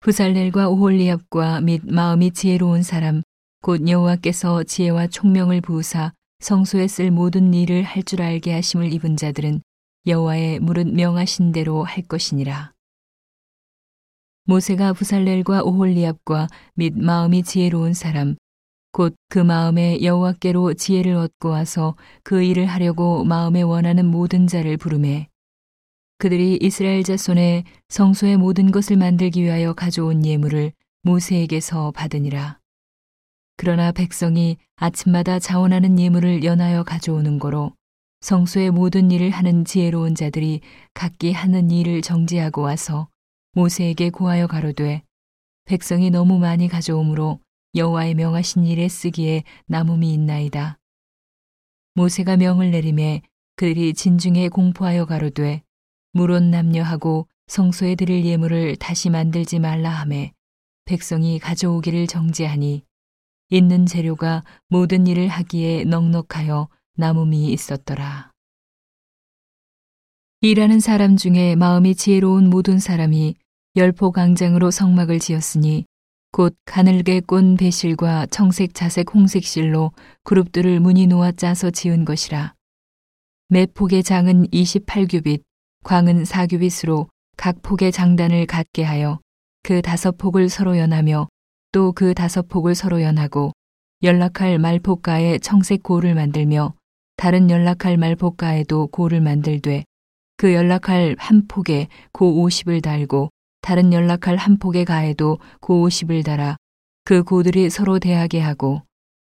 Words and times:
부살렐과 0.00 0.70
오홀리압과 0.70 1.60
및 1.60 1.82
마음이 1.84 2.30
지혜로운 2.30 2.82
사람 2.82 3.20
곧 3.60 3.86
여호와께서 3.86 4.64
지혜와 4.64 5.08
총명을 5.08 5.60
부으사 5.60 6.14
성소에 6.38 6.88
쓸 6.88 7.10
모든 7.10 7.52
일을 7.52 7.82
할 7.82 8.02
줄 8.02 8.22
알게 8.22 8.50
하심을 8.54 8.94
입은 8.94 9.18
자들은 9.18 9.60
여호와의 10.06 10.60
무릇 10.60 10.86
명하신 10.86 11.52
대로 11.52 11.84
할 11.84 12.02
것이니라. 12.02 12.72
모세가 14.44 14.94
부살렐과 14.94 15.64
오홀리압과 15.64 16.48
및 16.76 16.94
마음이 16.96 17.42
지혜로운 17.42 17.92
사람 17.92 18.36
곧 18.92 19.14
그 19.28 19.38
마음에 19.38 20.02
여호와께로 20.02 20.74
지혜를 20.74 21.14
얻고 21.14 21.50
와서 21.50 21.94
그 22.24 22.42
일을 22.42 22.64
하려고 22.64 23.22
마음에 23.24 23.60
원하는 23.60 24.06
모든 24.06 24.46
자를 24.46 24.78
부르매 24.78 25.28
그들이 26.20 26.58
이스라엘 26.60 27.02
자손의 27.02 27.64
성소의 27.88 28.36
모든 28.36 28.70
것을 28.70 28.98
만들기 28.98 29.42
위하여 29.42 29.72
가져온 29.72 30.26
예물을 30.26 30.70
모세에게서 31.02 31.92
받으니라. 31.92 32.58
그러나 33.56 33.90
백성이 33.90 34.58
아침마다 34.76 35.38
자원하는 35.38 35.98
예물을 35.98 36.44
연하여 36.44 36.82
가져오는 36.82 37.38
거로 37.38 37.72
성소의 38.20 38.70
모든 38.70 39.10
일을 39.10 39.30
하는 39.30 39.64
지혜로운 39.64 40.14
자들이 40.14 40.60
각기 40.92 41.32
하는 41.32 41.70
일을 41.70 42.02
정지하고 42.02 42.60
와서 42.60 43.08
모세에게 43.52 44.10
고하여 44.10 44.46
가로되 44.46 45.02
백성이 45.64 46.10
너무 46.10 46.38
많이 46.38 46.68
가져오므로 46.68 47.40
여호와의 47.74 48.14
명하신 48.14 48.66
일에 48.66 48.90
쓰기에 48.90 49.44
남음이 49.68 50.12
있나이다. 50.12 50.78
모세가 51.94 52.36
명을 52.36 52.72
내림에 52.72 53.22
그들이 53.56 53.94
진중에 53.94 54.50
공포하여 54.50 55.06
가로되 55.06 55.62
물론 56.12 56.50
남녀하고 56.50 57.28
성소에 57.46 57.94
드릴 57.94 58.24
예물을 58.24 58.76
다시 58.76 59.10
만들지 59.10 59.58
말라 59.58 59.90
하매 59.90 60.32
백성이 60.84 61.38
가져오기를 61.38 62.06
정지하니 62.06 62.84
있는 63.50 63.86
재료가 63.86 64.44
모든 64.68 65.06
일을 65.06 65.28
하기에 65.28 65.84
넉넉하여 65.84 66.68
남음이 66.96 67.52
있었더라. 67.52 68.30
일하는 70.40 70.80
사람 70.80 71.16
중에 71.16 71.54
마음이 71.54 71.94
지혜로운 71.94 72.48
모든 72.48 72.78
사람이 72.78 73.34
열포 73.76 74.10
강장으로 74.10 74.70
성막을 74.70 75.18
지었으니 75.18 75.84
곧 76.32 76.56
가늘게 76.64 77.20
꼰 77.20 77.56
배실과 77.56 78.26
청색 78.26 78.74
자색 78.74 79.14
홍색 79.14 79.44
실로 79.44 79.92
그룹들을 80.22 80.80
무늬 80.80 81.06
놓아 81.06 81.32
짜서 81.32 81.70
지은 81.70 82.04
것이라. 82.04 82.54
매 83.48 83.66
폭의 83.66 84.04
장은 84.04 84.46
28규빗, 84.46 85.42
광은 85.84 86.24
4규빗으로 86.24 87.08
각 87.36 87.62
폭의 87.62 87.92
장단을 87.92 88.46
갖게 88.46 88.84
하여 88.84 89.20
그 89.62 89.82
다섯 89.82 90.16
폭을 90.18 90.48
서로 90.48 90.78
연하며 90.78 91.28
또 91.72 91.92
그 91.92 92.14
다섯 92.14 92.48
폭을 92.48 92.74
서로 92.74 93.02
연하고 93.02 93.52
연락할 94.02 94.58
말폭가에 94.58 95.38
청색 95.38 95.82
고를 95.82 96.14
만들며 96.14 96.74
다른 97.16 97.50
연락할 97.50 97.96
말폭가에도 97.96 98.88
고를 98.88 99.20
만들되 99.20 99.84
그 100.36 100.54
연락할 100.54 101.16
한 101.18 101.46
폭에 101.46 101.88
고 102.12 102.46
50을 102.46 102.82
달고 102.82 103.30
다른 103.60 103.92
연락할 103.92 104.36
한 104.36 104.58
폭의 104.58 104.84
가에도 104.84 105.38
고 105.60 105.86
50을 105.86 106.24
달아 106.24 106.56
그 107.04 107.22
고들이 107.22 107.70
서로 107.70 107.98
대하게 107.98 108.40
하고 108.40 108.82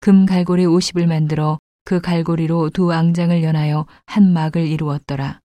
금 0.00 0.26
갈고리 0.26 0.64
50을 0.64 1.06
만들어 1.06 1.58
그 1.84 2.00
갈고리로 2.00 2.70
두 2.70 2.92
앙장을 2.92 3.42
연하여 3.42 3.86
한 4.06 4.32
막을 4.32 4.66
이루었더라. 4.66 5.40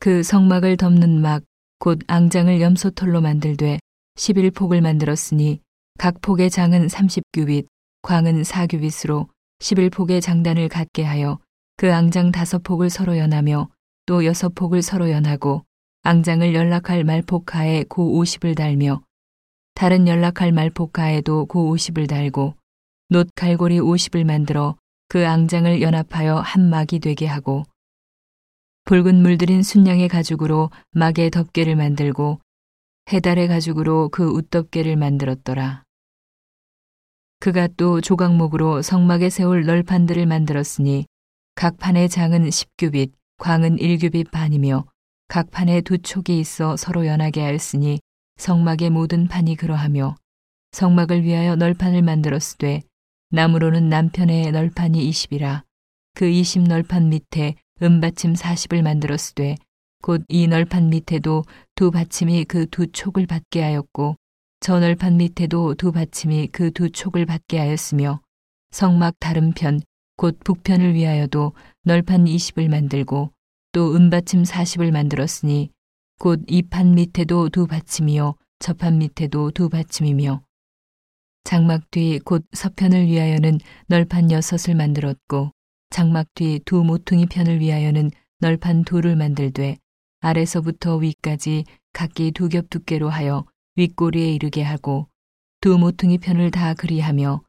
그 0.00 0.22
성막을 0.22 0.76
덮는 0.76 1.20
막, 1.20 1.42
곧 1.80 1.98
앙장을 2.06 2.60
염소털로 2.60 3.20
만들되 3.20 3.80
11폭을 4.16 4.80
만들었으니 4.80 5.60
각 5.98 6.20
폭의 6.20 6.50
장은 6.50 6.86
30규빗, 6.86 7.66
광은 8.02 8.42
4규빗으로 8.42 9.26
11폭의 9.58 10.22
장단을 10.22 10.68
갖게 10.68 11.02
하여 11.02 11.40
그 11.76 11.92
앙장 11.92 12.30
다섯 12.30 12.62
폭을 12.62 12.90
서로 12.90 13.18
연하며 13.18 13.68
또 14.06 14.24
여섯 14.24 14.54
폭을 14.54 14.82
서로 14.82 15.10
연하고 15.10 15.64
앙장을 16.02 16.54
연락할 16.54 17.02
말폭가에 17.02 17.84
고 17.88 18.22
50을 18.22 18.56
달며 18.56 19.02
다른 19.74 20.06
연락할 20.06 20.52
말폭가에도 20.52 21.46
고 21.46 21.74
50을 21.74 22.08
달고 22.08 22.54
놋 23.10 23.28
갈고리 23.34 23.80
50을 23.80 24.24
만들어 24.24 24.76
그 25.08 25.26
앙장을 25.26 25.82
연합하여 25.82 26.36
한 26.36 26.70
막이 26.70 27.00
되게 27.00 27.26
하고 27.26 27.64
붉은 28.88 29.16
물들인 29.16 29.62
순양의 29.62 30.08
가죽으로 30.08 30.70
막의 30.92 31.30
덮개를 31.30 31.76
만들고 31.76 32.40
해달의 33.12 33.46
가죽으로 33.46 34.08
그 34.08 34.26
웃덮개를 34.26 34.96
만들었더라. 34.96 35.82
그가 37.38 37.68
또 37.76 38.00
조각목으로 38.00 38.80
성막에 38.80 39.28
세울 39.28 39.66
널판들을 39.66 40.24
만들었으니 40.24 41.04
각 41.54 41.76
판의 41.76 42.08
장은 42.08 42.48
10규빗, 42.48 43.12
광은 43.36 43.76
1규빗 43.76 44.30
반이며 44.30 44.86
각 45.28 45.50
판에 45.50 45.82
두 45.82 45.98
촉이 45.98 46.40
있어 46.40 46.78
서로 46.78 47.04
연하게 47.04 47.42
하였으니 47.42 48.00
성막의 48.38 48.88
모든 48.88 49.28
판이 49.28 49.56
그러하며 49.56 50.16
성막을 50.72 51.24
위하여 51.24 51.56
널판을 51.56 52.00
만들었으되 52.00 52.80
나무로는 53.32 53.90
남편의 53.90 54.50
널판이 54.50 55.10
20이라 55.10 55.64
그 56.14 56.24
20 56.24 56.62
널판 56.62 57.10
밑에 57.10 57.54
은받침 57.82 58.34
40을 58.34 58.82
만들었으되 58.82 59.56
곧 60.02 60.22
이 60.28 60.46
널판 60.46 60.90
밑에도 60.90 61.44
두 61.74 61.90
받침이 61.90 62.44
그 62.44 62.66
두 62.66 62.86
촉을 62.90 63.26
받게 63.26 63.62
하였고 63.62 64.16
저 64.60 64.80
널판 64.80 65.16
밑에도 65.16 65.74
두 65.74 65.92
받침이 65.92 66.48
그 66.48 66.70
두 66.70 66.90
촉을 66.90 67.26
받게 67.26 67.58
하였으며 67.58 68.20
성막 68.70 69.14
다른 69.20 69.52
편 69.52 69.80
곧 70.16 70.36
북편을 70.44 70.94
위하여도 70.94 71.52
널판 71.84 72.24
20을 72.24 72.68
만들고 72.68 73.30
또 73.72 73.94
은받침 73.94 74.42
40을 74.42 74.90
만들었으니 74.90 75.70
곧 76.18 76.40
이 76.48 76.62
판 76.62 76.94
밑에도 76.94 77.48
두 77.48 77.66
받침이요 77.68 78.34
저 78.58 78.74
판 78.74 78.98
밑에도 78.98 79.52
두 79.52 79.68
받침이며 79.68 80.42
장막 81.44 81.88
뒤 81.92 82.18
곧 82.18 82.44
서편을 82.52 83.06
위하여는 83.06 83.60
널판 83.86 84.32
여섯을 84.32 84.74
만들었고 84.74 85.52
장막 85.90 86.26
뒤 86.34 86.60
두 86.64 86.84
모퉁이 86.84 87.26
편을 87.26 87.60
위하여는 87.60 88.10
널판 88.40 88.84
둘을 88.84 89.16
만들되 89.16 89.78
아래서부터 90.20 90.96
위까지 90.96 91.64
각기 91.92 92.30
두 92.32 92.48
겹 92.48 92.70
두께로 92.70 93.08
하여 93.08 93.44
윗꼬리에 93.76 94.32
이르게 94.32 94.62
하고 94.62 95.08
두 95.60 95.78
모퉁이 95.78 96.18
편을 96.18 96.50
다 96.50 96.74
그리하며 96.74 97.42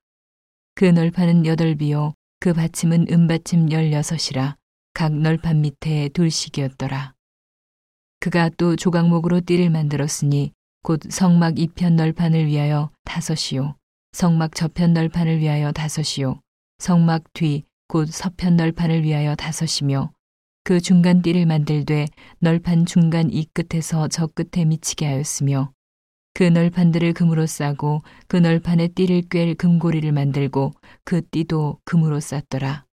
그 0.75 0.85
널판은 0.85 1.45
여덟 1.45 1.75
비요 1.75 2.13
그 2.39 2.53
받침은 2.53 3.07
은받침 3.11 3.71
열여섯이라 3.71 4.55
각 4.93 5.13
널판 5.13 5.61
밑에 5.61 6.09
둘씩이었더라. 6.09 7.13
그가 8.19 8.49
또 8.57 8.75
조각목으로 8.75 9.41
띠를 9.41 9.69
만들었으니 9.69 10.51
곧 10.83 11.01
성막 11.09 11.59
이편 11.59 11.95
널판을 11.95 12.47
위하여 12.47 12.91
다섯이요 13.05 13.75
성막 14.13 14.55
저편 14.55 14.93
널판을 14.93 15.39
위하여 15.39 15.71
다섯이요 15.71 16.41
성막 16.79 17.33
뒤 17.33 17.63
곧 17.89 18.07
서편 18.11 18.55
널판을 18.55 19.01
위하여 19.01 19.33
다섯이며 19.33 20.11
그 20.63 20.79
중간 20.79 21.23
띠를 21.23 21.47
만들되 21.47 22.05
널판 22.37 22.85
중간 22.85 23.31
이 23.31 23.47
끝에서 23.51 24.07
저 24.07 24.27
끝에 24.27 24.63
미치게 24.63 25.07
하였으며 25.07 25.71
그 26.35 26.43
널판들을 26.43 27.13
금으로 27.13 27.47
싸고 27.47 28.03
그 28.27 28.37
널판에 28.37 28.89
띠를 28.89 29.23
꿰 29.31 29.55
금고리를 29.55 30.11
만들고 30.11 30.73
그 31.03 31.27
띠도 31.31 31.79
금으로 31.83 32.19
쌌더라. 32.19 32.85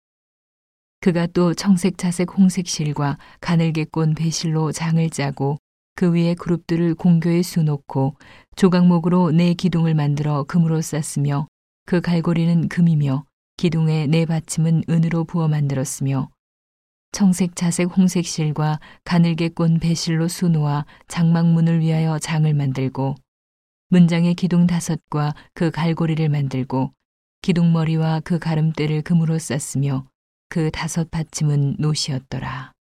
그가 1.00 1.26
또 1.26 1.52
청색, 1.52 1.98
자색, 1.98 2.32
홍색 2.32 2.66
실과 2.66 3.18
가늘게 3.42 3.84
꼰 3.84 4.14
배실로 4.14 4.72
장을 4.72 5.10
짜고 5.10 5.58
그 5.94 6.10
위에 6.10 6.32
그룹들을 6.32 6.94
공교에 6.94 7.42
수놓고 7.42 8.16
조각목으로 8.56 9.30
네 9.32 9.52
기둥을 9.52 9.92
만들어 9.92 10.44
금으로 10.44 10.80
쌌으며 10.80 11.48
그 11.84 12.00
갈고리는 12.00 12.68
금이며 12.68 13.25
기둥의 13.56 14.08
네 14.08 14.26
받침은 14.26 14.84
은으로 14.88 15.24
부어 15.24 15.48
만들었으며 15.48 16.28
청색, 17.12 17.56
자색, 17.56 17.96
홍색 17.96 18.26
실과 18.26 18.78
가늘게 19.04 19.48
꼰 19.48 19.78
배실로 19.78 20.28
수놓아 20.28 20.84
장막문을 21.08 21.80
위하여 21.80 22.18
장을 22.18 22.52
만들고 22.52 23.14
문장의 23.88 24.34
기둥 24.34 24.66
다섯과 24.66 25.34
그 25.54 25.70
갈고리를 25.70 26.28
만들고 26.28 26.92
기둥머리와 27.40 28.20
그 28.20 28.38
가름대를 28.38 29.00
금으로 29.02 29.38
쌌으며 29.38 30.06
그 30.48 30.70
다섯 30.70 31.10
받침은 31.10 31.76
노시였더라. 31.78 32.75